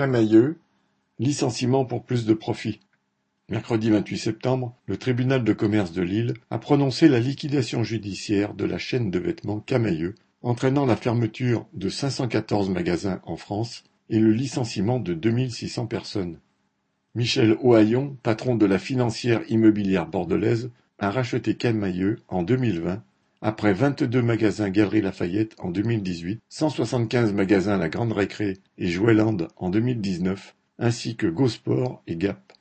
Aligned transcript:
Camaïeu, 0.00 0.56
licenciement 1.18 1.84
pour 1.84 2.04
plus 2.04 2.24
de 2.24 2.32
profit. 2.32 2.80
Mercredi 3.50 3.90
28 3.90 4.16
septembre, 4.16 4.74
le 4.86 4.96
tribunal 4.96 5.44
de 5.44 5.52
commerce 5.52 5.92
de 5.92 6.00
Lille 6.00 6.32
a 6.48 6.58
prononcé 6.58 7.06
la 7.06 7.20
liquidation 7.20 7.84
judiciaire 7.84 8.54
de 8.54 8.64
la 8.64 8.78
chaîne 8.78 9.10
de 9.10 9.18
vêtements 9.18 9.60
Camaïeu, 9.60 10.14
entraînant 10.40 10.86
la 10.86 10.96
fermeture 10.96 11.66
de 11.74 11.90
514 11.90 12.70
magasins 12.70 13.20
en 13.24 13.36
France 13.36 13.84
et 14.08 14.20
le 14.20 14.32
licenciement 14.32 15.00
de 15.00 15.12
2600 15.12 15.86
personnes. 15.86 16.38
Michel 17.14 17.58
Ohaillon, 17.60 18.16
patron 18.22 18.54
de 18.54 18.64
la 18.64 18.78
financière 18.78 19.42
immobilière 19.50 20.06
bordelaise, 20.06 20.70
a 20.98 21.10
racheté 21.10 21.56
Camaïeu 21.56 22.20
en 22.28 22.42
2020 22.42 23.02
après 23.42 23.72
vingt-deux 23.72 24.20
magasins 24.20 24.68
Galeries 24.68 25.00
Lafayette 25.00 25.56
en 25.58 25.70
2018, 25.70 26.40
175 26.50 27.32
magasins 27.32 27.78
La 27.78 27.88
Grande 27.88 28.12
Récré 28.12 28.58
et 28.76 28.88
Joueland 28.88 29.48
en 29.56 29.70
2019, 29.70 30.54
ainsi 30.78 31.16
que 31.16 31.26
Gosport 31.26 32.02
et 32.06 32.16
Gap. 32.16 32.52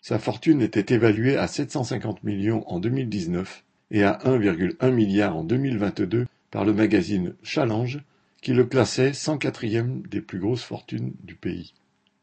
Sa 0.00 0.18
fortune 0.18 0.62
était 0.62 0.94
évaluée 0.94 1.36
à 1.36 1.46
750 1.46 2.24
millions 2.24 2.64
en 2.70 2.80
2019 2.80 3.64
et 3.90 4.02
à 4.02 4.18
1,1 4.24 4.90
milliard 4.90 5.36
en 5.36 5.44
2022 5.44 6.26
par 6.50 6.64
le 6.64 6.72
magazine 6.72 7.34
Challenge, 7.42 8.00
qui 8.40 8.54
le 8.54 8.64
classait 8.64 9.10
104e 9.10 10.08
des 10.08 10.20
plus 10.20 10.38
grosses 10.38 10.62
fortunes 10.62 11.12
du 11.22 11.34
pays. 11.34 11.74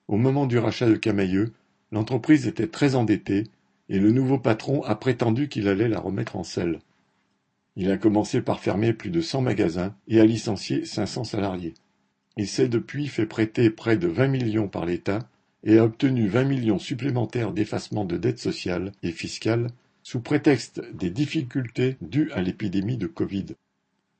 Au 0.07 0.18
moment 0.18 0.48
du 0.48 0.57
rachat 0.57 0.90
de 0.90 0.95
Camailleux, 0.95 1.54
l'entreprise 1.91 2.48
était 2.48 2.68
très 2.68 2.95
endettée 2.95 3.45
et 3.90 3.99
le 3.99 4.12
nouveau 4.12 4.40
patron 4.40 4.84
a 4.84 4.95
prétendu 4.95 5.49
qu'il 5.49 5.68
allait 5.68 5.90
la 5.90 5.99
remettre 5.99 6.35
en 6.35 6.43
selle. 6.43 6.79
Il 7.75 7.89
a 7.89 7.98
commencé 7.98 8.41
par 8.41 8.59
fermer 8.59 8.93
plus 8.93 9.09
de 9.09 9.21
cent 9.21 9.41
magasins 9.41 9.95
et 10.07 10.20
a 10.20 10.25
licencié 10.25 10.85
cinq 10.85 11.05
cents 11.05 11.23
salariés. 11.23 11.73
Il 12.38 12.48
s'est 12.48 12.67
depuis 12.67 13.07
fait 13.07 13.25
prêter 13.25 13.70
près 13.70 13.98
de 13.98 14.07
vingt 14.07 14.27
millions 14.27 14.67
par 14.67 14.85
l'État 14.85 15.20
et 15.63 15.77
a 15.77 15.85
obtenu 15.85 16.27
vingt 16.27 16.43
millions 16.43 16.79
supplémentaires 16.79 17.52
d'effacement 17.52 18.05
de 18.05 18.17
dettes 18.17 18.40
sociales 18.40 18.91
et 19.04 19.12
fiscales 19.12 19.68
sous 20.04 20.20
prétexte 20.20 20.81
des 20.93 21.09
difficultés 21.09 21.98
dues 22.01 22.31
à 22.31 22.41
l'épidémie 22.41 22.98
de 22.98 23.07
Covid. 23.07 23.46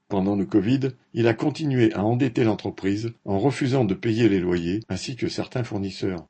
Pendant 0.08 0.36
le 0.36 0.46
Covid, 0.46 0.90
il 1.14 1.28
a 1.28 1.34
continué 1.34 1.94
à 1.94 2.04
endetter 2.04 2.44
l'entreprise 2.44 3.14
en 3.26 3.40
refusant 3.40 3.86
de 3.86 3.94
payer 3.94 4.30
les 4.30 4.40
loyers 4.40 4.82
ainsi 4.90 5.16
que 5.16 5.30
certains 5.30 5.64
fournisseurs. 5.64 6.28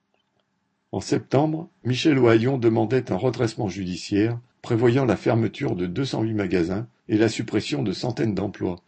En 0.91 1.01
septembre, 1.01 1.69
Michel 1.83 2.19
Ohaillon 2.19 2.57
demandait 2.57 3.11
un 3.11 3.15
redressement 3.17 3.69
judiciaire 3.69 4.39
prévoyant 4.61 5.05
la 5.05 5.17
fermeture 5.17 5.75
de 5.75 5.87
208 5.87 6.33
magasins 6.33 6.87
et 7.11 7.17
la 7.17 7.27
suppression 7.27 7.83
de 7.83 7.91
centaines 7.91 8.33
d'emplois, 8.33 8.81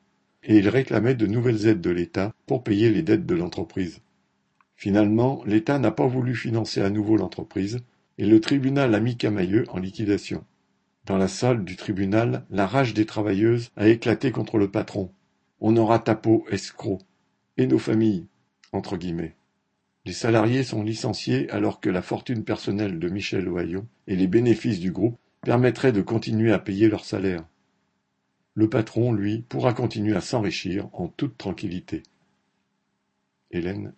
et 0.43 0.57
il 0.57 0.69
réclamait 0.69 1.13
de 1.13 1.27
nouvelles 1.27 1.67
aides 1.67 1.81
de 1.81 1.89
l'État 1.89 2.33
pour 2.47 2.63
payer 2.63 2.89
les 2.89 3.01
dettes 3.01 3.25
de 3.25 3.35
l'entreprise. 3.35 3.99
Finalement, 4.77 5.43
l'État 5.45 5.77
n'a 5.77 5.91
pas 5.91 6.07
voulu 6.07 6.33
financer 6.33 6.81
à 6.81 6.89
nouveau 6.89 7.17
l'entreprise, 7.17 7.79
et 8.17 8.25
le 8.25 8.39
tribunal 8.39 8.95
a 8.95 9.01
mis 9.01 9.17
Camailleux 9.17 9.65
en 9.69 9.77
liquidation. 9.77 10.45
Dans 11.05 11.17
la 11.17 11.27
salle 11.27 11.65
du 11.65 11.75
tribunal, 11.75 12.45
la 12.49 12.65
rage 12.65 12.93
des 12.93 13.05
travailleuses 13.05 13.71
a 13.75 13.89
éclaté 13.89 14.31
contre 14.31 14.57
le 14.57 14.71
patron. 14.71 15.11
On 15.59 15.75
aura 15.75 15.99
ta 15.99 16.15
peau, 16.15 16.45
escroc. 16.49 16.99
Et 17.57 17.67
nos 17.67 17.77
familles, 17.77 18.25
entre 18.71 18.95
guillemets. 18.95 19.35
Les 20.05 20.13
salariés 20.13 20.63
sont 20.63 20.81
licenciés 20.81 21.49
alors 21.49 21.81
que 21.81 21.89
la 21.89 22.01
fortune 22.01 22.45
personnelle 22.45 22.99
de 22.99 23.09
Michel 23.09 23.49
Ohaillon 23.49 23.85
et 24.07 24.15
les 24.15 24.27
bénéfices 24.27 24.79
du 24.79 24.93
groupe 24.93 25.17
permettraient 25.41 25.91
de 25.91 26.01
continuer 26.01 26.53
à 26.53 26.59
payer 26.59 26.87
leurs 26.87 27.05
salaires. 27.05 27.43
Le 28.55 28.69
patron, 28.69 29.13
lui, 29.13 29.41
pourra 29.41 29.73
continuer 29.73 30.15
à 30.15 30.21
s'enrichir 30.21 30.87
en 30.93 31.07
toute 31.07 31.37
tranquillité. 31.37 32.03
Hélène 33.51 33.93